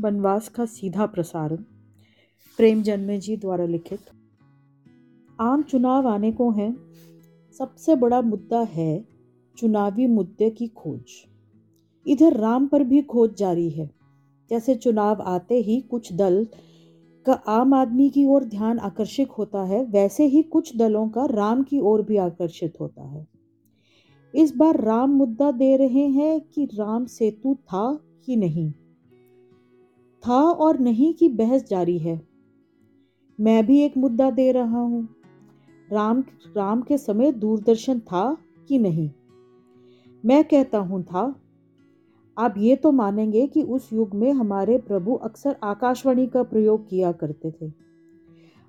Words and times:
वनवास 0.00 0.48
का 0.48 0.64
सीधा 0.64 1.06
प्रसारण, 1.06 1.56
प्रेम 2.56 2.82
जन्मे 2.82 3.18
जी 3.18 3.36
द्वारा 3.36 3.64
लिखित। 3.64 3.98
आम 5.40 5.62
चुनाव 5.62 6.08
आने 6.08 6.32
को 6.32 6.50
हैं। 6.50 6.76
सबसे 7.58 7.94
बड़ा 7.94 8.22
मुद्दा 8.22 8.60
है 8.60 9.04
चुनावी 9.56 10.06
मुद्दे 10.06 10.50
की 10.50 10.68
खोज। 10.68 11.02
इधर 12.06 12.32
राम 12.32 12.66
पर 12.66 12.84
भी 12.84 13.02
खोज 13.02 13.34
जारी 13.34 13.70
है। 13.70 13.90
जैसे 14.50 14.74
चुनाव 14.74 15.22
आते 15.22 15.54
ही 15.54 15.80
कुछ 15.80 16.12
दल 16.12 16.46
का 17.26 17.32
आम 17.32 17.74
आदमी 17.74 18.10
की 18.10 18.26
ओर 18.26 18.44
ध्यान 18.44 18.78
आकर्षित 18.78 19.28
होता 19.38 19.64
है, 19.64 19.84
वैसे 19.84 20.24
ही 20.24 20.42
कुछ 20.42 20.76
दलों 20.76 21.08
का 21.08 21.24
राम 21.24 21.62
की 21.62 21.80
ओर 21.80 22.02
भी 22.02 22.16
आकर्षित 22.16 22.80
होता 22.80 23.02
है। 23.02 23.26
इस 24.34 24.56
बार 24.56 24.80
राम 24.80 25.10
मुद्दा 25.10 25.50
दे 25.50 25.76
रहे 25.76 26.08
हैं 26.08 26.40
कि 26.40 26.64
राम 26.64 27.04
सेतु 27.04 27.54
था 27.54 28.00
कि 28.26 28.36
नहीं। 28.36 28.72
था 30.26 30.40
और 30.40 30.78
नहीं 30.78 31.14
की 31.14 31.28
बहस 31.28 31.68
जारी 31.68 31.98
है। 31.98 32.28
मैं 33.40 33.66
भी 33.66 33.80
एक 33.80 33.96
मुद्दा 33.96 34.30
दे 34.30 34.52
रहा 34.52 34.80
हूँ। 34.80 35.08
राम 35.92 36.24
राम 36.56 36.82
के 36.82 36.98
समय 36.98 37.32
दूरदर्शन 37.32 38.00
था 38.00 38.36
कि 38.68 38.78
नहीं? 38.78 39.10
मैं 40.24 40.44
कहता 40.44 40.78
हूँ 40.78 41.02
था। 41.02 41.40
आप 42.38 42.54
ये 42.58 42.76
तो 42.76 42.92
मानेंगे 42.92 43.46
कि 43.46 43.62
उस 43.62 43.92
युग 43.92 44.14
में 44.14 44.32
हमारे 44.32 44.78
प्रभु 44.78 45.14
अक्सर 45.14 45.56
आकाशवाणी 45.62 46.26
का 46.26 46.42
प्रयोग 46.42 46.88
किया 46.88 47.12
करते 47.12 47.50
थे। 47.50 47.72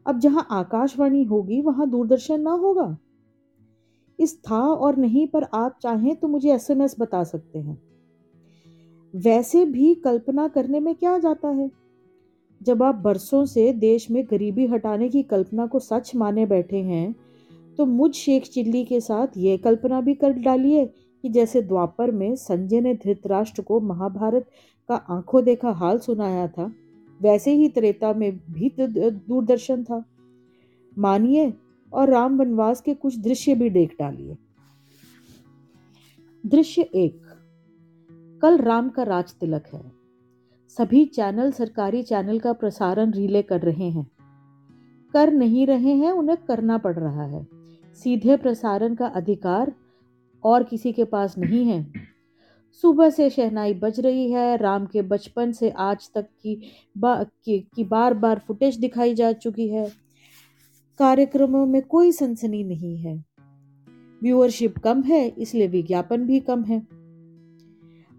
अब 0.05 0.19
जहाँ 0.19 0.47
आकाशवाणी 0.51 1.23
होगी, 1.23 1.61
वहाँ 1.61 1.89
दूरदर्शन 1.89 2.41
ना 2.41 2.51
होगा। 2.51 2.97
इस 4.19 4.41
था 4.41 4.61
और 4.61 4.95
नहीं 4.95 5.27
पर 5.27 5.43
आप 5.43 5.79
चाहें 5.81 6.15
तो 6.15 6.27
मुझे 6.27 6.53
एसएमएस 6.53 6.95
बता 6.99 7.23
सकते 7.23 7.59
हैं। 7.59 7.88
वैसे 9.13 9.65
भी 9.65 9.93
कल्पना 9.95 10.47
करने 10.47 10.79
में 10.79 10.93
क्या 10.95 11.17
जाता 11.17 11.47
है? 11.47 11.69
जब 12.61 12.83
आप 12.83 12.95
बरसों 12.95 13.45
से 13.45 13.71
देश 13.73 14.09
में 14.11 14.23
गरीबी 14.31 14.65
हटाने 14.67 15.09
की 15.09 15.23
कल्पना 15.23 15.65
को 15.67 15.79
सच 15.79 16.15
माने 16.15 16.45
बैठे 16.45 16.77
हैं 16.77 17.15
तो 17.77 17.85
मुझ 17.85 18.13
शेख 18.13 18.43
चिल्ली 18.43 18.83
के 18.85 18.99
साथ 19.01 19.37
ये 19.37 19.57
कल्पना 19.57 20.01
भी 20.01 20.13
कर 20.13 20.33
डालिए 20.33 20.85
कि 21.23 21.29
जैसे 21.29 21.61
द्वापर 21.61 22.11
में 22.11 22.35
संजय 22.35 22.81
ने 22.81 22.93
धृतराष्ट्र 22.93 23.61
को 23.61 23.79
महाभारत 23.79 24.49
का 24.89 24.95
आँखों 24.95 25.43
देखा 25.43 25.71
हाल 25.71 25.99
सुनाया 25.99 26.47
था, 26.47 26.71
वैसे 27.21 27.51
ही 27.51 27.69
त्रेता 27.69 28.13
में 28.13 28.39
भी 28.51 28.71
दूरदर्शन 28.79 29.83
था। 29.83 30.03
मानिए 30.97 31.53
और 31.93 32.09
राम 32.09 32.37
वनवास 32.37 32.81
के 32.81 32.93
कुछ 32.93 33.17
दृश्य 33.17 33.55
भी 33.55 33.69
देख 33.69 33.95
डालिए। 33.99 34.37
दृश्य 36.45 36.81
एक। 36.81 37.28
कल 38.41 38.57
राम 38.57 38.89
का 38.89 39.03
राज 39.03 39.33
तिलक 39.33 39.67
है। 39.73 39.91
सभी 40.77 41.05
चैनल 41.05 41.51
सरकारी 41.51 42.03
चैनल 42.03 42.39
का 42.39 42.53
प्रसारण 42.53 43.11
रिले 43.11 43.41
कर 43.41 43.61
रहे 43.61 43.89
हैं। 43.89 44.11
कर 45.13 45.33
नहीं 45.33 45.67
रहे 45.67 45.93
हैं 45.93 46.11
उन्हें 46.11 46.37
करना 46.37 46.77
पड़ 46.77 46.95
रहा 46.95 47.23
है। 47.23 47.47
सीधे 48.03 48.37
प्रसारण 48.37 48.95
का 48.95 49.07
अधिकार 49.07 49.73
और 50.43 50.63
किसी 50.63 50.91
के 50.91 51.03
पास 51.03 51.37
नहीं 51.37 51.65
है। 51.65 51.93
सुबह 52.81 53.09
से 53.09 53.29
शहनाई 53.29 53.73
बज 53.73 53.99
रही 53.99 54.31
है। 54.31 54.57
राम 54.57 54.85
के 54.85 55.01
बचपन 55.01 55.51
से 55.51 55.69
आज 55.69 56.09
तक 56.15 56.21
की, 56.21 56.61
बा, 56.97 57.23
की, 57.23 57.59
की 57.59 57.83
बार 57.83 58.13
बार 58.13 58.39
फुटेज 58.39 58.77
दिखाई 58.77 59.13
जा 59.13 59.31
चुकी 59.31 59.67
है। 59.67 59.89
कार्यक्रमों 60.99 61.65
में 61.65 61.81
कोई 61.81 62.11
सनसनी 62.11 62.63
नहीं 62.63 62.97
है। 62.97 63.25
व्यूअरशिप 64.23 64.77
कम 64.77 65.01
है 65.03 65.27
इसलिए 65.27 65.67
विज्ञापन 65.67 66.25
भी 66.25 66.39
कम 66.39 66.63
है। 66.63 66.98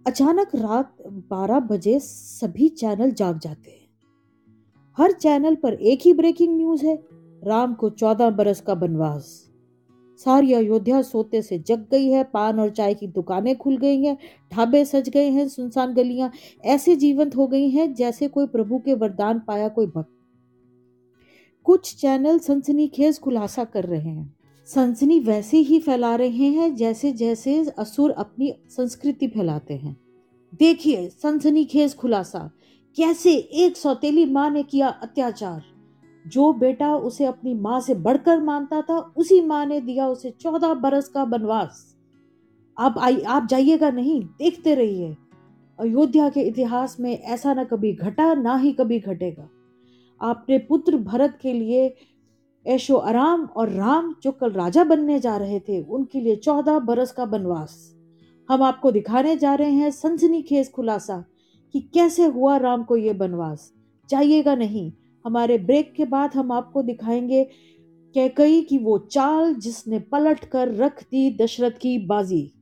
अचानक 0.07 0.49
रात 0.55 0.97
12 1.07 1.61
बजे 1.61 1.99
सभी 2.01 2.69
चैनल 2.69 3.11
जाग 3.11 3.39
जाते 3.39 3.71
हैं। 3.71 3.89
हर 4.99 5.13
चैनल 5.13 5.55
पर 5.55 5.73
एक 5.73 6.01
ही 6.03 6.13
ब्रेकिंग 6.13 6.57
न्यूज़ 6.57 6.87
है, 6.87 7.03
राम 7.45 7.75
को 7.75 7.91
14 7.91 8.31
बरस 8.31 8.61
का 8.61 8.75
बनवास 8.75 9.51
सारी 10.19 10.53
अयोध्या 10.53 11.03
सोते 11.03 11.43
से 11.43 11.59
जग 11.59 11.87
गई 11.91 12.09
है, 12.09 12.25
पान 12.25 12.61
और 12.61 12.71
चाय 12.71 12.95
की 12.95 13.07
दुकानें 13.07 13.57
खुल 13.57 13.77
गई 13.77 14.03
हैं, 14.05 14.19
ढाबे 14.53 14.85
सज 14.85 15.09
गए 15.09 15.29
हैं, 15.29 15.49
सुनसान 15.49 15.95
गलियाँ 15.95 16.33
ऐसे 16.65 16.97
जीवंत 16.97 17.37
हो 17.37 17.47
गई 17.47 17.71
हैं 17.71 17.95
जैसे 17.95 18.29
कोई 18.29 18.47
प्रभु 18.47 18.79
के 18.79 18.95
वरदान 18.95 19.39
पाया 19.39 19.69
कोई 19.69 19.87
भक्त। 19.87 20.11
कुछ 21.65 21.97
चैनल 21.97 22.39
सनसनीखेज 22.39 23.19
खुलासा 23.19 23.65
कर 23.65 23.85
रहे 23.85 24.11
हैं। 24.11 24.40
सनसनी 24.75 25.21
वैसे 25.21 25.57
ही 25.57 25.81
फैला 25.81 26.15
रहे 26.17 26.47
हैं 26.49 26.75
जैसे 26.77 27.13
जैसे 27.13 27.67
असुर 27.79 28.11
अपनी 28.11 28.55
संस्कृति 28.69 29.29
फैलाते 29.29 29.75
हैं। 29.75 29.97
देखिए 30.55 31.09
सनसनीखेज 31.09 31.97
खुलासा। 31.97 32.51
कैसे 32.97 33.33
एक 33.35 33.77
सौतेली 33.77 34.25
माँ 34.25 34.51
ने 34.51 34.63
किया 34.63 34.89
अत्याचार? 34.89 35.63
जो 36.27 36.53
बेटा 36.53 36.97
उसे 36.97 37.25
अपनी 37.25 37.55
माँ 37.55 37.81
से 37.81 37.95
बढ़कर 37.95 38.41
मानता 38.41 38.83
था, 38.83 39.13
उसी 39.17 39.41
माँ 39.41 39.67
ने 39.67 39.81
दिया 39.81 40.09
उसे 40.09 40.31
चौदह 40.31 40.75
बरस 40.75 41.09
का 41.09 41.25
बनवास 41.25 41.97
आप 42.79 42.95
आई, 42.99 43.21
आप 43.21 43.47
जाइएगा 43.47 43.91
नहीं, 43.91 44.25
देखते 44.25 44.75
रहिए। 44.75 45.17
अयोध्या 45.81 46.29
के 46.29 46.41
इतिहास 46.41 46.97
में 47.01 47.19
ऐसा 47.19 47.55
ना 47.55 47.65
कभी 47.65 47.93
घटा, 47.93 48.35
ना 48.35 48.57
ही 48.57 48.73
कभी 48.73 49.01
घटेगा। 49.01 49.49
आपने 50.23 50.59
पुत्र 50.59 50.97
भरत 50.97 51.39
के 51.43 51.53
लिए 51.53 51.95
ऐशो 52.71 52.97
आराम 52.97 53.45
और 53.57 53.69
राम 53.69 54.15
जो 54.23 54.33
कल 54.33 54.51
राजा 54.51 54.85
बनने 54.85 55.19
जा 55.19 55.37
रहे 55.37 55.61
थे, 55.61 55.83
उनके 55.83 56.21
लिए 56.21 56.37
चौदह 56.37 56.79
बरस 56.79 57.13
का 57.13 57.25
बनवास 57.25 57.97
हम 58.49 58.63
आपको 58.63 58.91
दिखाने 58.93 59.37
जा 59.37 59.55
रहे 59.55 59.71
हैं 59.71 59.91
सनसनी 59.91 60.43
खेज 60.43 60.71
खुलासा 60.73 61.25
कि 61.75 61.81
कैसे 61.95 62.25
हुआ 62.27 62.57
राम 62.57 62.83
को 62.83 62.97
ये 62.97 63.13
बनवास 63.13 63.73
चाहिएगा 64.09 64.55
नहीं, 64.55 64.93
हमारे 65.25 65.59
ब्रेक 65.59 65.93
के 65.93 66.05
बाद 66.05 66.35
हम 66.35 66.53
आपको 66.53 66.83
दिखाएँगे 66.83 67.45
कैकई 68.15 68.61
की 68.63 68.79
वो 68.79 68.99
चाल 68.99 69.55
जिसने 69.55 69.99
पलट 69.99 70.45
कर 70.45 70.75
रख 70.75 71.03
दी 71.03 71.37
दशरथ 71.37 71.71
की 71.71 71.99
बाजी। 71.99 72.53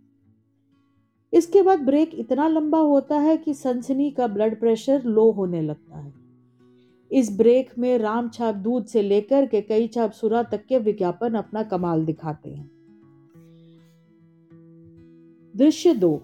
इसके 1.33 1.63
बाद 1.63 1.81
ब्रेक 1.81 2.11
इतना 2.15 2.49
लंबा 2.49 2.79
होता 2.79 3.19
है 3.19 3.37
कि 3.37 3.55
सनसनी 3.55 4.11
का 4.11 4.27
ब्लड 4.27 4.61
प्रेशर 4.61 5.03
लो 5.05 5.31
होने 5.31 5.63
लगता 5.63 5.99
है। 5.99 6.28
इस 7.11 7.31
ब्रेक 7.39 7.71
में 7.79 7.99
राम 7.99 8.29
छाप 8.29 8.55
दूध 8.55 8.87
से 8.87 9.03
लेकर 9.03 9.47
के 9.47 9.61
कई 9.61 9.87
छाप 9.87 10.13
सुरा 10.13 10.43
तक 10.43 10.65
के 10.67 10.79
विज्ञापन 10.79 11.35
अपना 11.35 11.63
कमाल 11.63 12.05
दिखाते 12.05 12.51
हैं। 12.51 12.71
दृश्य 15.57 15.95
दो। 15.95 16.23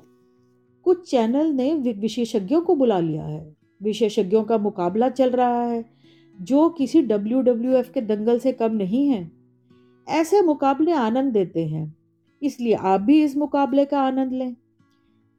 कुछ 0.85 1.11
चैनल 1.11 1.47
ने 1.47 1.75
विशेषज्ञों 1.75 2.61
को 2.61 2.75
बुला 2.75 2.99
लिया 2.99 3.25
है। 3.25 3.57
विशेषज्ञों 3.83 4.45
का 4.45 4.59
मुकाबला 4.59 5.09
चल 5.09 5.31
रहा 5.31 5.63
है, 5.63 5.85
जो 6.39 6.69
किसी 6.69 7.03
डब्ल्यू 7.03 7.41
डब्ल्यू 7.41 7.73
एफ़ 7.73 7.91
के 7.93 8.01
दंगल 8.01 8.39
से 8.39 8.53
कम 8.53 8.73
नहीं 8.73 9.07
है। 9.09 9.31
ऐसे 10.09 10.43
मुकाबले 10.43 10.93
आनंद 10.93 11.33
देते 11.33 11.67
हैं, 11.67 11.95
इसलिए 12.43 12.75
आप 12.75 13.01
भी 13.01 13.23
इस 13.25 13.37
मुकाबले 13.37 13.85
का 13.85 14.01
आनंद 14.01 14.33
लें। 14.33 14.57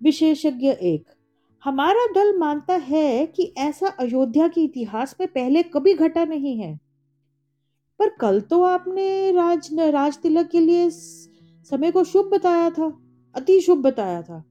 विशेषज्ञ 0.02 0.68
एक। 0.68 1.15
हमारा 1.66 2.06
दल 2.16 2.38
मानता 2.38 2.74
है 2.74 3.26
कि 3.26 3.54
ऐसा 3.58 3.88
अयोध्या 3.88 4.48
के 4.48 4.62
इतिहास 4.62 5.16
में 5.20 5.30
पहले 5.30 5.64
कभी 5.64 5.94
घटा 5.94 6.26
नहीं 6.26 6.58
है। 6.58 6.80
पर 8.00 8.10
कल 8.10 8.42
तो 8.42 8.64
आपने 8.64 9.32
राज 9.32 9.70
राज 9.80 10.18
तिलक 10.18 10.48
के 10.48 10.60
लिए 10.60 10.90
समय 10.90 11.92
को 11.92 12.04
शुभ 12.04 12.26
बताया 12.26 12.70
था, 12.70 13.02
अति 13.36 13.62
शुभ 13.62 13.78
बताया 13.78 14.22
था। 14.22 14.44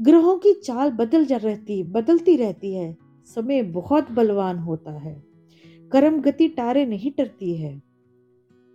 ग्रहों 0.00 0.38
की 0.38 0.52
चाल 0.52 0.90
बदल 0.90 1.26
जा 1.26 1.36
रहती, 1.36 1.82
बदलती 1.82 2.36
रहती 2.36 2.74
है। 2.74 2.96
समय 3.34 3.62
बहुत 3.62 4.10
बलवान 4.10 4.58
होता 4.58 4.92
है। 4.92 5.24
कर्म 5.92 6.20
गति 6.20 6.48
टारे 6.48 6.86
नहीं 6.86 7.10
टरती 7.10 7.56
है। 7.56 7.82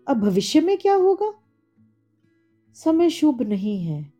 अब 0.08 0.18
भविष्य 0.18 0.62
में 0.62 0.78
क्या 0.78 0.96
होगा? 0.96 1.34
समय 2.74 3.10
शुभ 3.10 3.42
नहीं 3.42 3.80
है। 3.80 4.19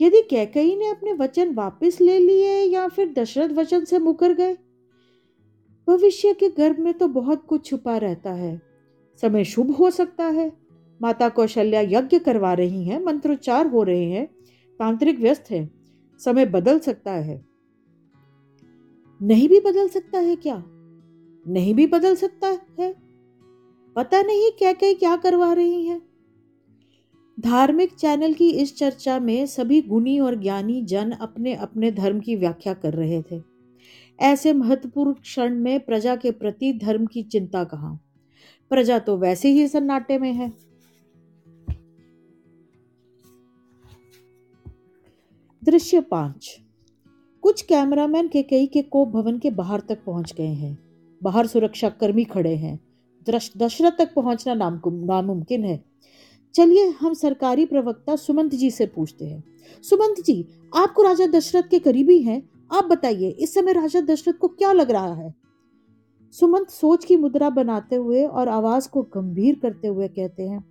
यदि 0.00 0.22
कैकई 0.22 0.76
ने 0.76 0.88
अपने 0.88 1.12
वचन 1.12 1.54
वापस 1.54 1.98
ले 2.00 2.18
लिए 2.18 2.64
या 2.64 2.88
फिर 2.88 3.12
दशरथ 3.12 3.48
वचन 3.48 3.84
से 3.84 3.98
मुकर 3.98 4.32
गए? 4.32 4.56
भविष्य 5.88 6.34
के 6.34 6.48
गर्भ 6.48 6.78
में 6.78 6.94
तो 6.94 7.08
बहुत 7.08 7.46
कुछ 7.46 7.66
छुपा 7.66 7.96
रहता 7.96 8.32
है। 8.32 8.62
समय 9.22 9.44
शुभ 9.44 9.70
हो 9.70 9.90
सकता 9.90 10.24
है। 10.24 10.52
माता 11.02 11.28
कौशल्या 11.28 11.80
यज्ञ 11.80 12.18
करवा 12.18 12.54
रही 12.54 12.84
हैं, 12.84 13.04
मंत्रोच्चार 13.04 13.66
हो 13.66 13.82
रहे 13.82 14.04
हैं, 14.04 14.26
तांत्रिक 14.78 15.18
व्यस्त 15.18 15.44
है। 15.50 15.70
समय 16.18 16.46
बदल 16.46 16.78
सकता 16.78 17.12
है। 17.12 17.46
नहीं 19.22 19.48
भी 19.48 19.60
बदल 19.60 19.88
सकता 19.88 20.18
है 20.18 20.36
क्या? 20.36 20.64
नहीं 21.48 21.74
भी 21.74 21.86
बदल 21.86 22.14
सकता 22.14 22.58
है? 22.80 22.94
पता 23.96 24.22
नहीं 24.22 24.50
क्या 24.50 24.72
क्या 24.72 24.92
क्या 24.92 25.16
करवा 25.16 25.52
रही 25.52 25.86
हैं। 25.86 26.13
धार्मिक 27.40 27.94
चैनल 27.94 28.32
की 28.32 28.50
इस 28.50 28.76
चर्चा 28.76 29.18
में 29.18 29.46
सभी 29.46 29.82
गुणी 29.82 30.18
और 30.18 30.34
ज्ञानी 30.34 30.82
जन 30.82 31.10
अपने 31.10 31.54
अपने 31.54 31.90
धर्म 31.90 32.20
की 32.20 32.36
व्याख्या 32.36 32.74
कर 32.74 32.92
रहे 32.92 33.22
थे। 33.22 33.40
ऐसे 34.20 34.52
महत्वपूर्ण 34.52 35.12
क्षण 35.12 35.54
में 35.54 35.80
प्रजा 35.80 36.16
के 36.16 36.30
प्रति 36.30 36.72
धर्म 36.72 37.06
की 37.06 37.22
चिंता 37.22 37.64
कहाँ? 37.64 38.00
प्रजा 38.70 38.98
तो 38.98 39.16
वैसे 39.16 39.48
ही 39.48 39.68
सन्नाटे 39.68 40.18
में 40.18 40.32
है। 40.32 40.52
दृश्य 45.64 46.00
पाँच। 46.00 46.60
कुछ 47.42 47.62
कैमरामैन 47.62 48.28
के 48.28 48.42
कई 48.42 48.66
के 48.66 48.82
कोप 48.82 49.08
भवन 49.08 49.38
के 49.38 49.50
बाहर 49.50 49.80
तक 49.80 50.04
पहुँच 50.04 50.34
गए 50.34 50.52
हैं। 50.54 50.78
बाहर 51.22 51.46
सुरक्षा 51.46 51.88
कर्मी 51.88 52.24
खड़े 52.24 52.54
हैं। 52.56 52.78
दशरथ 53.56 53.92
तक 53.98 54.14
पहुँचना 54.14 54.54
नामुमकिन 54.54 55.64
है। 55.64 55.84
चलिए 56.54 56.88
हम 56.90 57.14
सरकारी 57.14 57.64
प्रवक्ता 57.66 58.16
सुमंत 58.16 58.54
जी 58.54 58.70
से 58.70 58.86
पूछते 58.86 59.24
हैं। 59.24 59.44
सुमंत 59.82 60.20
जी, 60.20 60.46
आपको 60.76 61.02
राजा 61.02 61.26
दशरथ 61.26 61.62
के 61.62 61.78
करीबी 61.78 62.22
हैं। 62.22 62.42
आप 62.72 62.84
बताइए, 62.84 63.28
इस 63.30 63.54
समय 63.54 63.72
राजा 63.72 64.00
दशरथ 64.00 64.32
को 64.32 64.48
क्या 64.48 64.72
लग 64.72 64.90
रहा 64.90 65.14
है? 65.14 65.34
सुमंत 66.34 66.70
सोच 66.70 67.04
की 67.04 67.16
मुद्रा 67.16 67.50
बनाते 67.50 67.96
हुए 67.96 68.24
और 68.24 68.48
आवाज़ 68.48 68.88
को 68.88 69.02
गंभीर 69.02 69.58
करते 69.58 69.88
हुए 69.88 70.08
कहते 70.08 70.42
हैं, 70.42 70.64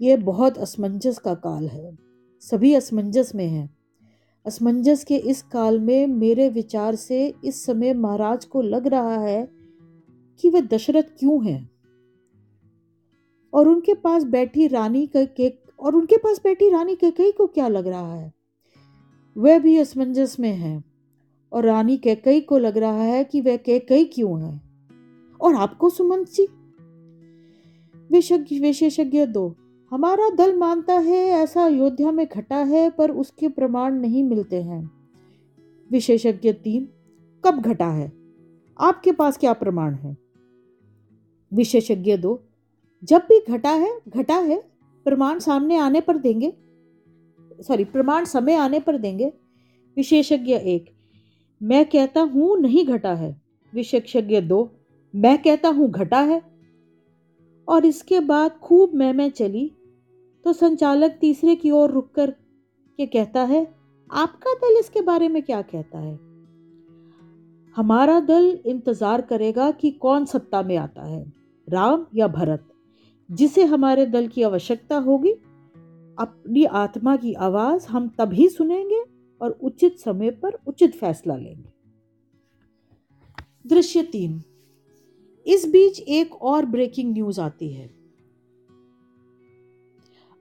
ये 0.00 0.16
बहुत 0.16 0.58
असमंजस 0.58 1.18
का 1.18 1.34
काल 1.34 1.68
है। 1.68 1.98
सभी 2.40 2.74
असमंजस 2.74 3.32
में 3.34 3.46
है। 3.46 3.70
असमंजस 4.46 5.04
के 5.04 5.16
इस 5.16 5.42
काल 5.42 5.80
में 5.80 6.06
मेरे 6.06 6.48
विचार 6.48 6.94
से 6.94 7.34
इस 7.44 7.64
समय 7.64 7.94
महाराज 7.94 8.44
को 8.44 8.62
लग 8.62 8.86
रहा 8.86 9.16
है 9.16 9.48
कि 10.40 10.50
वह 10.50 10.60
दशरथ 10.60 11.02
क्यों 11.02 11.44
हैं? 11.46 11.75
और 13.56 13.68
उनके 13.68 13.94
पास 13.94 14.24
बैठी 14.24 14.66
रानी 14.66 15.10
के 15.16 15.48
और 15.80 15.96
उनके 15.96 16.16
पास 16.16 16.40
बैठी 16.44 16.70
रानी 16.70 16.96
कैकई 16.96 17.32
को 17.32 17.46
क्या 17.46 17.68
लग 17.68 17.86
रहा 17.86 18.14
है? 18.14 18.32
वह 19.38 19.58
भी 19.58 19.76
असमंजस 19.76 20.36
में 20.40 20.52
है। 20.52 20.84
और 21.52 21.64
रानी 21.64 21.96
कैकई 21.96 22.40
को 22.40 22.58
लग 22.58 22.78
रहा 22.78 23.02
है 23.02 23.24
कि 23.24 23.40
वह 23.40 23.56
कैकई 23.56 24.04
क्यों 24.04 24.42
है? 24.42 24.60
और 25.40 25.54
आपको 25.54 25.90
सुमंत 25.90 26.30
जी 26.30 26.48
विशेषज्ञ 28.60 29.26
दो, 29.26 29.54
हमारा 29.90 30.30
दल 30.30 30.56
मानता 30.56 30.94
है 30.94 31.26
ऐसा 31.26 31.64
अयोध्या 31.64 32.12
में 32.12 32.26
घटा 32.26 32.56
है, 32.56 32.90
पर 32.90 33.10
उसके 33.10 33.48
प्रमाण 33.48 33.94
नहीं 33.94 34.24
मिलते 34.24 34.62
हैं। 34.62 34.90
विशेषज्ञ 35.90 36.52
तीन, 36.52 36.88
कब 37.44 37.60
घटा 37.60 37.88
है? 37.88 38.12
आपके 38.80 39.12
पास 39.12 39.38
क्या 39.38 39.52
प्रमाण 39.52 39.94
है? 39.94 40.16
विशेषज्ञ 41.54 42.16
दो 42.16 42.42
जब 43.02 43.22
भी 43.28 43.40
घटा 43.48 43.70
है 43.70 43.90
घटा 44.08 44.36
है, 44.36 44.56
प्रमाण 45.06 45.38
सामने 45.38 45.76
आने 45.78 46.00
पर 46.00 46.16
देंगे। 46.18 46.52
सॉरी, 47.60 47.84
प्रमाण 47.84 48.24
समय 48.24 48.54
आने 48.54 48.80
पर 48.80 48.98
देंगे। 48.98 49.32
विशेषज्ञ 49.96 50.52
एक, 50.52 50.92
मैं 51.60 51.84
कहता 51.86 52.20
हूँ 52.22 52.58
नहीं 52.60 52.84
घटा 52.86 53.14
है। 53.14 53.36
विशेषज्ञ 53.72 54.40
दो, 54.42 54.70
मैं 55.14 55.36
कहता 55.42 55.68
हूँ 55.68 55.90
घटा 55.90 56.20
है। 56.20 56.40
और 57.68 57.86
इसके 57.86 58.20
बाद 58.20 58.58
खूब 58.58 58.94
मैं 58.94 59.12
मैं 59.12 59.30
चली 59.30 59.70
तो 60.44 60.52
संचालक 60.52 61.16
तीसरे 61.20 61.54
की 61.56 61.70
ओर 61.70 61.90
रुक 61.90 62.10
कर 62.14 62.30
के 62.30 63.06
कहता 63.06 63.42
है, 63.42 63.66
आपका 64.10 64.52
दल 64.54 64.78
इसके 64.78 65.00
बारे 65.00 65.28
में 65.28 65.42
क्या 65.42 65.62
कहता 65.62 65.98
है? 65.98 66.14
हमारा 67.76 68.20
दल 68.20 68.46
इंतज़ार 68.66 69.20
करेगा 69.22 69.70
कि 69.70 69.90
कौन 69.92 70.24
सत्ता 70.24 70.62
में 70.62 70.76
आता 70.76 71.02
है, 71.02 71.24
राम 71.68 72.06
या 72.14 72.28
भरत? 72.28 72.68
जिसे 73.30 73.64
हमारे 73.64 74.06
दल 74.06 74.28
की 74.28 74.42
आवश्यकता 74.42 74.96
होगी, 74.96 75.32
अपनी 76.18 76.64
आत्मा 76.64 77.16
की 77.16 77.32
आवाज़ 77.32 77.86
हम 77.86 78.08
तभी 78.08 78.48
सुनेंगे 78.48 79.02
और 79.40 79.50
उचित 79.50 79.98
समय 79.98 80.30
पर 80.30 80.58
उचित 80.66 80.94
फैसला 80.94 81.36
लेंगे। 81.36 81.68
दृश्य 83.66 84.02
तीन। 84.02 84.42
इस 85.46 85.68
बीच 85.68 86.00
एक 86.00 86.42
और 86.42 86.66
ब्रेकिंग 86.66 87.12
न्यूज़ 87.12 87.40
आती 87.40 87.72
है। 87.72 87.96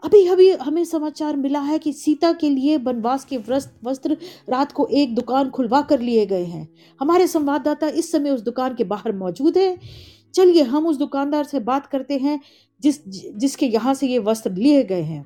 अभी 0.03 0.27
अभी 0.27 0.51
हमें 0.51 0.85
समाचार 0.85 1.35
मिला 1.35 1.59
है 1.59 1.79
कि 1.79 1.93
सीता 1.93 2.33
के 2.33 2.49
लिए 2.49 2.77
वनवास 2.77 3.25
के 3.25 3.37
वस्त्र 3.83 4.17
रात 4.49 4.71
को 4.71 4.85
एक 4.85 5.15
दुकान 5.15 5.49
खुलवा 5.49 5.81
कर 5.81 5.99
लिए 5.99 6.25
गए 6.25 6.43
हैं। 6.43 6.73
हमारे 7.01 7.27
संवाददाता 7.27 7.87
इस 7.87 8.11
समय 8.11 8.29
उस 8.29 8.41
दुकान 8.41 8.75
के 8.75 8.83
बाहर 8.83 9.15
मौजूद 9.15 9.57
है। 9.57 9.77
चलिए 10.35 10.63
हम 10.63 10.87
उस 10.87 10.97
दुकानदार 10.97 11.43
से 11.43 11.59
बात 11.59 11.85
करते 11.85 12.17
हैं 12.17 12.41
जिस 12.81 13.07
जिसके 13.35 13.65
यहाँ 13.65 13.93
से 13.93 14.07
ये 14.07 14.19
वस्त्र 14.19 14.51
लिए 14.51 14.83
गए 14.83 15.01
हैं। 15.01 15.25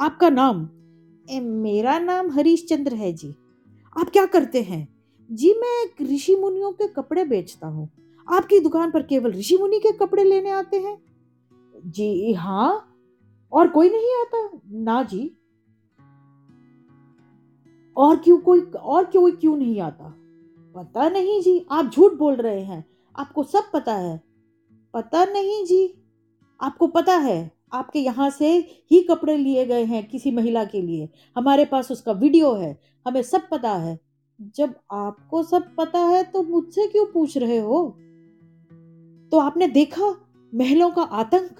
आपका 0.00 0.28
नाम? 0.28 0.68
ए, 1.30 1.40
मेरा 1.40 1.98
नाम 1.98 2.30
हरीश 2.30 2.66
चंद्र 2.68 2.94
है 2.94 3.12
जी। 3.12 3.34
आप 3.98 4.10
क्या 4.10 4.26
करते 4.26 4.62
हैं? 4.62 4.88
जी 5.32 5.54
मैं 5.54 6.04
ऋषि 6.14 6.36
मुनियों 6.36 6.72
के 6.72 6.88
कपड़े 6.88 7.24
बेचता 7.24 7.66
हूँ। 7.66 7.90
आपकी 8.32 8.60
दुकान 8.60 8.90
पर 8.90 9.02
केवल 9.02 9.32
ऋषि 9.32 9.56
मुनि 9.56 9.78
के 9.78 9.92
कपड़े 9.92 10.24
लेने 10.24 10.50
आते 10.50 10.76
हैं? 10.80 10.98
जी 11.86 12.32
हाँ। 12.32 12.94
और 13.52 13.68
कोई 13.68 13.90
नहीं 13.90 14.20
आता? 14.20 14.60
ना 14.70 15.02
जी। 15.02 15.36
और 17.96 18.16
क्यों 18.16 18.38
कोई 18.38 18.60
और 18.60 19.04
क्यों 19.04 19.32
क्यों 19.32 19.56
नहीं 19.56 19.80
आता? 19.80 20.14
पता 20.76 21.08
नहीं 21.08 21.42
जी 21.42 21.66
आप 21.70 21.86
झूठ 21.86 22.12
बोल 22.12 22.34
रहे 22.34 22.60
हैं। 22.60 22.89
आपको 23.18 23.42
सब 23.42 23.70
पता 23.72 23.94
है। 23.94 24.20
पता 24.94 25.24
नहीं 25.24 25.64
जी। 25.66 25.94
आपको 26.60 26.86
पता 26.86 27.16
है, 27.16 27.50
आपके 27.72 27.98
यहाँ 27.98 28.30
से 28.30 28.52
ही 28.90 29.02
कपड़े 29.02 29.36
लिए 29.36 29.64
गए 29.66 29.84
हैं 29.84 30.08
किसी 30.08 30.30
महिला 30.30 30.64
के 30.64 30.82
लिए। 30.82 31.08
हमारे 31.36 31.64
पास 31.64 31.90
उसका 31.90 32.12
वीडियो 32.12 32.54
है, 32.54 32.80
हमें 33.06 33.22
सब 33.22 33.48
पता 33.50 33.72
है। 33.72 33.98
जब 34.56 34.74
आपको 34.92 35.42
सब 35.42 35.76
पता 35.76 35.98
है 35.98 36.22
तो 36.24 36.42
मुझसे 36.42 36.86
क्यों 36.86 37.06
पूछ 37.06 37.36
रहे 37.38 37.58
हो? 37.58 37.88
तो 39.32 39.38
आपने 39.38 39.68
देखा 39.68 40.14
महलों 40.54 40.90
का 40.90 41.02
आतंक? 41.02 41.56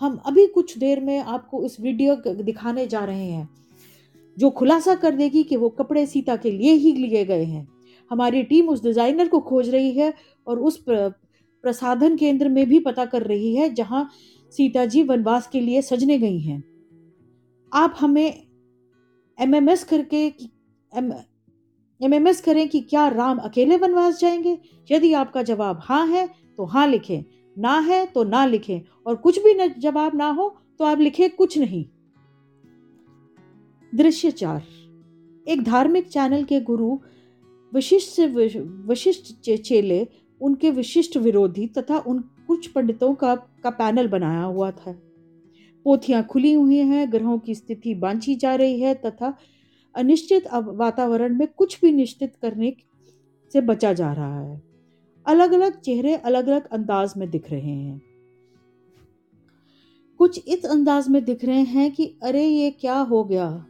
हम 0.00 0.16
अभी 0.16 0.46
कुछ 0.46 0.78
देर 0.78 1.00
में 1.00 1.18
आपको 1.18 1.64
इस 1.64 1.80
वीडियो 1.80 2.16
दिखाने 2.16 2.86
जा 2.86 3.04
रहे 3.04 3.26
हैं। 3.26 3.48
जो 4.38 4.50
खुलासा 4.50 4.94
कर 4.94 5.14
देगी 5.14 5.42
कि 5.42 5.56
वो 5.56 5.68
कपड़े 5.68 6.06
सीता 6.06 6.36
के 6.36 6.50
लिए 6.50 6.72
ही 6.72 6.92
लिए 6.92 7.24
गए 7.24 7.44
हैं। 7.44 7.68
हमारी 8.10 8.42
टीम 8.42 8.68
उस 8.68 8.82
डिज़ाइनर 8.82 9.28
को 9.28 9.40
खोज 9.40 9.68
रही 9.68 9.90
है 9.92 10.12
और 10.46 10.58
उस 10.58 10.84
प्रसाधन 10.88 12.16
केंद्र 12.16 12.48
में 12.48 12.66
भी 12.68 12.78
पता 12.80 13.04
कर 13.04 13.22
रही 13.22 13.54
है 13.56 13.68
जहाँ 13.74 14.08
सीता 14.52 14.84
जी 14.84 15.02
वनवास 15.02 15.46
के 15.46 15.60
लिए 15.60 15.82
सजने 15.82 16.18
गई 16.18 16.38
हैं। 16.38 16.62
आप 17.72 17.96
हमें 18.00 18.46
एमएमएस 19.38 19.84
करके 19.84 20.24
एम 20.92 21.12
एमएमएस 22.00 22.40
करें 22.40 22.68
कि 22.68 22.80
क्या 22.80 23.06
राम 23.08 23.38
अकेले 23.38 23.76
वनवास 23.76 24.20
जाएँगे? 24.20 24.58
यदि 24.90 25.12
आपका 25.12 25.42
जवाब 25.42 25.80
हाँ 25.82 26.06
है 26.06 26.26
तो 26.58 26.64
हाँ 26.64 26.86
लिखें। 26.86 27.22
ना 27.56 27.78
है 27.78 28.04
तो 28.06 28.24
ना 28.24 28.44
लिखें। 28.46 28.80
और 29.06 29.16
कुछ 29.16 29.38
भी 29.38 29.68
जवाब 29.70 30.14
ना 30.14 30.28
हो 30.30 30.48
तो 30.78 30.84
आप 30.84 30.98
लिखें 30.98 31.28
कुछ 31.30 31.58
नहीं। 31.58 31.84
दृश्य 33.92 34.30
चार। 34.30 34.62
एक 35.46 35.62
धार्मिक 35.64 36.08
चैनल 36.08 36.44
के 36.44 36.60
गुरु 36.60 36.98
वशिष्ठ 37.74 38.10
से 38.10 38.26
वशिष्ठ 38.86 39.56
चेले 39.56 40.08
उनके 40.40 40.70
विशिष्ट 40.70 41.16
विरोधी 41.16 41.66
तथा 41.66 41.98
उन 41.98 42.18
कुछ 42.18 42.66
पंडितों 42.66 43.14
का 43.14 43.34
का 43.34 43.70
पैनल 43.70 44.08
बनाया 44.08 44.42
हुआ 44.42 44.70
था। 44.70 44.92
पोथियाँ 45.84 46.26
खुली 46.26 46.52
हुई 46.52 46.76
हैं, 46.76 47.12
ग्रहों 47.12 47.38
की 47.38 47.54
स्थिति 47.54 47.94
बांची 47.94 48.34
जा 48.34 48.54
रही 48.54 48.80
है 48.80 48.94
तथा 48.94 49.38
अनिश्चित 49.94 50.44
वातावरण 50.54 51.38
में 51.38 51.48
कुछ 51.48 51.80
भी 51.80 51.92
निश्चित 51.92 52.36
करने 52.42 52.76
से 53.52 53.60
बचा 53.60 53.92
जा 53.92 54.12
रहा 54.12 54.40
है। 54.40 54.62
अलग 55.26 55.52
अलग 55.52 55.80
चेहरे 55.80 56.14
अलग 56.14 56.46
अलग 56.46 56.66
अंदाज 56.66 57.14
में 57.16 57.30
दिख 57.30 57.50
रहे 57.50 57.70
हैं। 57.70 58.02
कुछ 60.18 60.40
इस 60.48 60.66
अंदाज 60.66 61.08
में 61.08 61.24
दिख 61.24 61.44
रहे 61.44 61.60
हैं 61.60 61.92
कि, 61.92 62.14
अरे, 62.22 62.46
ये 62.46 62.70
क्या 62.70 62.98
हो 62.98 63.24
गया? 63.24 63.66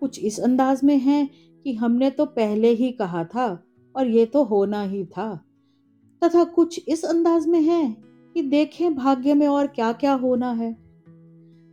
कुछ 0.00 0.18
इस 0.18 0.40
अंदाज 0.40 0.84
में 0.84 0.98
है 0.98 1.49
कि 1.64 1.74
हमने 1.74 2.10
तो 2.10 2.26
पहले 2.26 2.68
ही 2.68 2.90
कहा 2.92 3.24
था 3.24 3.48
और 3.94 4.08
ये 4.08 4.26
तो 4.26 4.44
होना 4.44 4.82
ही 4.82 5.04
था। 5.06 5.34
तथा 6.22 6.44
कुछ 6.44 6.80
इस 6.88 7.04
अंदाज 7.04 7.46
में 7.46 7.60
है 7.60 7.96
कि 8.34 8.42
देखें 8.42 8.94
भाग्य 8.94 9.34
में 9.34 9.46
और 9.46 9.66
क्या 9.66 9.92
क्या 9.92 10.12
होना 10.12 10.52
है। 10.52 10.72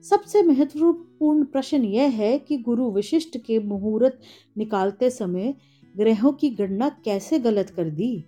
सबसे 0.04 0.44
महत्वपूर्ण 0.44 1.46
प्रश्न 1.46 1.84
यह 1.84 2.10
है 2.10 2.38
कि 2.40 2.58
गुरु 2.58 2.92
विशिष्ट 2.92 3.38
के 3.38 3.60
मुहूर्त 3.60 4.20
निकालते 4.58 5.10
समय 5.10 5.54
ग्रहों 5.98 6.32
की 6.32 6.50
गणना 6.50 6.90
कैसे 7.06 7.40
गलत 7.40 7.70
कर 7.70 7.90
दी? 7.90 8.24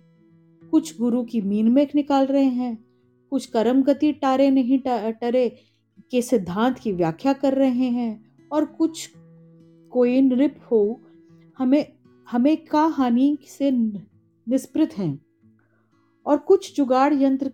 कुछ 0.70 0.98
गुरु 0.98 1.22
की 1.24 1.40
मीन 1.40 1.68
मेख 1.68 1.94
निकाल 1.94 2.26
रहे 2.26 2.44
हैं, 2.44 2.84
कुछ 3.30 3.46
कर्म 3.46 3.82
गति 3.82 4.12
टारे 4.12 4.50
नहीं 4.50 4.78
टरे 5.12 5.48
के 6.10 6.22
सिद्धांत 6.22 6.78
की 6.78 6.92
व्याख्या 6.92 7.32
कर 7.32 7.54
रहे 7.54 7.88
हैं, 7.88 8.24
और 8.52 8.64
कुछ 8.64 9.10
कोई 9.92 10.20
नृप 10.20 10.56
हो 10.72 11.00
हमें 11.60 11.92
हमें 12.30 12.64
का 12.64 12.86
हानि 12.86 13.38
से 13.46 13.70
निष्पृत 13.70 14.90
हैं। 14.98 15.26
और 16.26 16.36
कुछ 16.36 16.76
जुगाड़ 16.76 17.14
यंत्र 17.14 17.52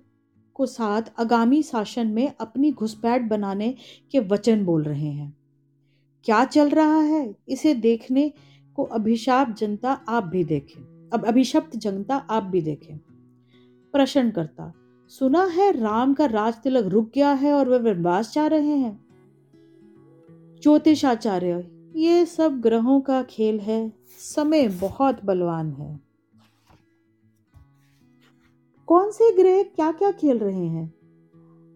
को 0.54 0.66
साथ 0.66 1.02
आगामी 1.18 1.62
शासन 1.62 2.06
में 2.06 2.32
अपनी 2.40 2.72
घुसपैठ 2.72 3.22
बनाने 3.22 3.74
के 4.12 4.20
वचन 4.20 4.64
बोल 4.64 4.82
रहे 4.82 5.08
हैं। 5.08 5.36
क्या 6.24 6.44
चल 6.44 6.70
रहा 6.70 7.00
है? 7.00 7.34
इसे 7.48 7.74
देखने 7.74 8.32
को 8.76 8.82
अभिशाप 8.82 9.50
जनता 9.50 9.92
आप 10.08 10.24
भी 10.24 10.44
देखें। 10.44 11.10
अब 11.12 11.24
अभिशप्त 11.24 11.76
जनता 11.76 12.16
आप 12.16 12.42
भी 12.42 12.60
देखें। 12.60 12.98
प्रश्न 13.92 14.30
करता 14.30 14.72
सुना 15.08 15.44
है 15.44 15.72
राम 15.72 16.14
का 16.14 16.26
राज 16.26 16.54
तिलक 16.54 16.84
रुक 16.84 17.12
गया 17.14 17.32
है 17.32 17.52
और 17.52 17.68
वे 17.68 17.78
वनवास 17.78 18.34
जा 18.34 18.46
रहे 18.46 18.76
हैं? 18.76 19.04
ज्योतिषाचार्य 20.62 21.75
ये 21.96 22.26
सब 22.26 22.60
ग्रहों 22.60 23.00
का 23.00 23.22
खेल 23.22 23.60
है। 23.60 23.92
समय 24.18 24.68
बहुत 24.68 25.24
बलवान 25.24 25.72
है। 25.72 26.00
कौन 28.86 29.10
से 29.10 29.36
ग्रह 29.36 29.62
क्या 29.62 29.92
क्या 29.92 30.10
खेल 30.10 30.38
रहे 30.38 30.66
हैं? 30.66 30.94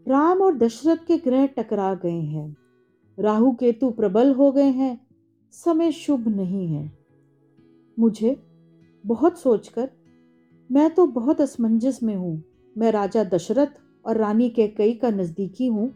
राम 0.09 0.41
और 0.41 0.55
दशरथ 0.57 0.97
के 0.97 1.19
ग्रह 1.19 1.47
टकरा 1.47 1.95
गए 1.95 2.21
हैं। 2.21 2.57
राहु 3.19 3.53
केतु 3.53 3.91
प्रबल 3.91 4.33
हो 4.33 4.53
गए 4.53 4.71
हैं। 4.71 5.07
समय 5.53 5.93
शुभ 5.93 6.29
नहीं 6.29 6.69
है। 6.69 6.93
मुझे 7.99 8.43
बहुत 9.07 9.39
सोचकर, 9.39 9.91
मैं 10.73 10.91
तो 10.91 11.07
बहुत 11.07 11.41
असमंजस 11.41 12.03
में 12.03 12.17
हूँ। 12.17 12.45
मैं 12.79 12.93
राजा 12.93 13.25
दशरथ 13.25 13.83
और 14.07 14.17
रानी 14.17 14.51
के 14.51 14.69
कई 14.69 14.93
का 14.93 15.11
नज़दीकी 15.11 15.67
हूँ। 15.67 15.95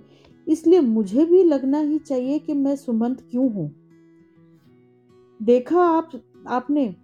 इसलिए 0.48 0.80
मुझे 0.80 1.24
भी 1.24 1.44
लगना 1.44 1.78
ही 1.78 1.98
चाहिए 1.98 2.38
कि 2.38 2.52
मैं 2.52 2.76
सुमंत 2.76 3.28
क्यों 3.30 3.52
हूँ। 3.52 3.83
देखा 5.42 5.80
आप, 5.80 6.10
आपने? 6.48 6.96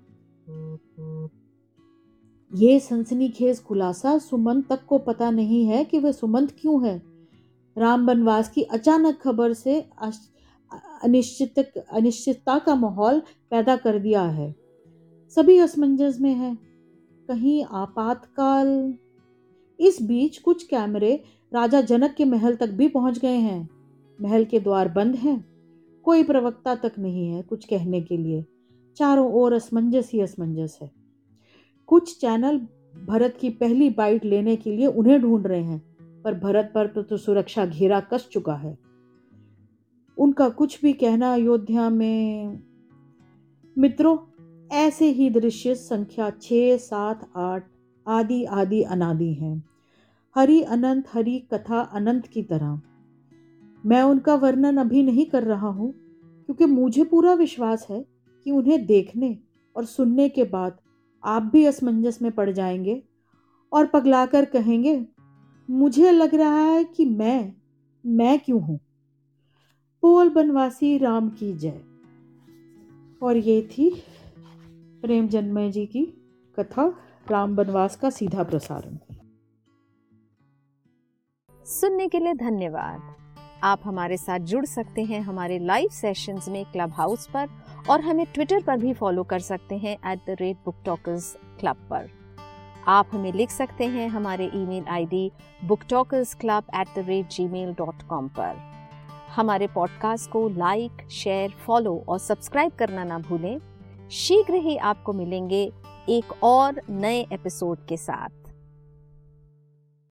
ये 2.55 2.81
सनसनीखेज 2.81 3.63
खुलासा 3.63 4.19
सुमंत 4.19 4.69
तक 4.69 4.85
को 4.85 4.99
पता 4.99 5.31
नहीं 5.31 5.67
है 5.67 5.85
कि 5.85 5.99
वह 5.99 6.13
सुमंत 6.13 6.57
क्यों 6.61 6.87
है। 6.87 7.03
राम 7.79 8.07
वनवास 8.07 8.51
की 8.51 8.63
अचानक 8.63 9.19
खबर 9.21 9.53
से 9.53 9.91
अनिश्चित, 11.03 11.79
अनिश्चितता 11.93 12.59
का 12.59 12.75
माहौल 12.75 13.21
पैदा 13.51 13.77
कर 13.77 13.99
दिया 13.99 14.23
है। 14.23 14.55
सभी 15.29 15.59
असमंजस 15.59 16.19
में 16.21 16.35
है। 16.35 16.59
कहीं 17.29 17.65
आपातकाल। 17.65 18.95
इस 19.81 20.03
बीच 20.03 20.39
कुछ 20.39 20.67
कैमरे 20.67 21.25
राजा 21.55 21.81
जनक 21.81 22.15
के 22.15 22.25
महल 22.25 22.57
तक 22.57 22.69
भी 22.69 22.89
पहुँच 22.89 23.19
गए 23.19 23.37
हैं। 23.37 23.71
महल 24.21 24.45
के 24.45 24.61
द्वार 24.61 24.89
बंद 24.89 25.15
हैं। 25.15 25.50
कोई 26.11 26.23
प्रवक्ता 26.23 26.75
तक 26.75 26.93
नहीं 26.99 27.29
है 27.29 27.43
कुछ 27.43 27.65
कहने 27.65 28.01
के 28.01 28.17
लिए। 28.17 28.45
चारों 28.97 29.33
ओर 29.33 29.53
असमंजस 29.53 30.11
ही 30.13 30.21
असमंजस 30.21 30.79
है। 30.83 30.91
कुछ 31.87 32.21
चैनल 32.21 32.59
भरत 33.07 33.37
की 33.41 33.51
पहली 33.51 33.91
बाइट 33.91 34.25
लेने 34.25 34.57
के 34.57 34.77
लिए 34.77 34.87
उन्हें 34.87 35.21
ढूंढ 35.21 35.47
रहे 35.47 35.63
हैं, 35.63 35.83
पर 36.23 36.35
भरत 36.35 36.73
पर 36.75 36.87
तो 36.87 37.17
सुरक्षा 37.17 37.67
घेरा 37.67 38.01
कस 38.01 38.29
चुका 38.33 38.55
है। 38.55 38.79
उनका 40.19 40.49
कुछ 40.49 40.83
भी 40.83 40.93
कहना 40.93 41.33
अयोध्या 41.35 41.91
में, 41.91 42.61
मित्रों, 43.79 44.19
ऐसे 44.73 45.11
ही 45.11 45.31
दृश्य 45.31 45.75
संख्या 45.75 46.31
छ 46.31 46.49
सात, 46.81 47.31
आठ, 47.37 47.71
आदि 48.09 48.45
आदि, 48.45 48.83
अनादि 48.83 49.35
हैं। 49.35 49.65
हरि 50.35 50.63
अनंत, 50.63 51.05
हरि 51.13 51.39
कथा 51.55 51.81
अनंत 51.81 52.27
की 52.27 52.43
तरह। 52.43 52.81
मैं 53.87 54.03
उनका 54.03 54.35
वर्णन 54.35 54.77
अभी 54.77 55.03
नहीं 55.03 55.27
कर 55.27 55.43
रहा 55.43 55.69
हूँ, 55.69 55.93
क्योंकि 56.47 56.67
मुझे 56.67 57.05
पूरा 57.05 57.35
विश्वास 57.35 57.87
है 57.91 58.05
कि 58.45 58.51
उन्हें 58.51 58.87
देखने 58.87 59.39
और 59.77 59.85
सुनने 59.85 60.29
के 60.29 60.45
बाद 60.45 60.79
आप 61.25 61.43
भी 61.43 61.65
असमंजस 61.65 62.23
में 62.23 62.33
पड़ 62.33 62.51
जाएँगे 62.51 63.03
और 63.73 63.87
पगलाकर 63.87 64.45
कहेंगे, 64.45 65.07
मुझे 65.71 66.11
लग 66.11 66.35
रहा 66.35 66.61
है 66.61 66.85
कि 66.85 67.05
मैं 67.05 67.53
मैं 68.07 68.39
क्यों 68.39 68.63
हूँ? 68.63 68.79
पोल 70.03 70.29
बनवासी 70.29 70.99
राम 70.99 71.29
की 71.31 71.53
जय। 71.53 71.81
और 73.23 73.37
ये 73.37 73.63
थी 73.63 74.03
प्रेम 75.03 75.29
जन्मय 75.29 75.71
जी 75.71 75.87
की 75.87 76.05
कथा, 76.59 76.87
राम 77.31 77.57
बनवास 77.57 77.97
का 77.97 78.11
सीधा 78.11 78.43
प्रसारण। 78.43 78.99
सुनने 81.67 82.09
के 82.09 82.19
लिए 82.19 82.35
धन्यवाद। 82.35 83.20
आप 83.63 83.81
हमारे 83.85 84.17
साथ 84.17 84.39
जुड़ 84.39 84.65
सकते 84.65 85.03
हैं 85.05 85.21
हमारे 85.21 85.59
लाइव 85.59 85.89
सेशंस 85.89 86.49
में 86.49 86.65
क्लब 86.65 86.93
हाउस 86.93 87.27
पर 87.27 87.49
और 87.91 88.01
हमें 88.01 88.25
ट्विटर 88.35 88.63
पर 88.63 88.77
भी 88.77 88.93
फॉलो 88.93 89.23
कर 89.23 89.39
सकते 89.39 89.77
हैं 89.79 89.97
at 90.13 90.19
the 90.19 90.37
rate 90.41 90.57
book 90.65 90.77
talkers 90.85 91.37
club 91.61 91.77
पर। 91.91 92.09
आप 92.89 93.11
हमें 93.13 93.33
लिख 93.33 93.51
सकते 93.51 93.87
हैं 93.87 94.09
हमारे 94.09 94.51
email 94.55 94.85
ID 94.89 95.31
book 95.65 95.85
talkers 95.91 96.35
club 96.35 96.71
at 96.75 96.89
the 96.97 97.05
rate 97.09 97.29
Gmail 97.49 97.73
dot 97.73 98.03
com 98.03 98.29
पर। 98.29 98.57
हमारे 99.37 99.67
पॉडकास्ट 99.67 100.31
को 100.31 100.49
लाइक 100.49 101.07
शेयर 101.11 101.51
फॉलो 101.67 102.05
और 102.09 102.19
सब्सक्राइब 102.19 102.73
करना 102.79 103.05
ना 103.05 103.19
भूलें। 103.19 103.59
शीघ्र 104.11 104.55
ही 104.55 104.77
आपको 104.77 105.13
मिलेंगे 105.13 105.63
एक 106.09 106.33
और 106.45 106.81
नए 106.91 107.27
एपिसोड 107.33 107.87
के 107.87 107.97
साथ। 107.97 108.40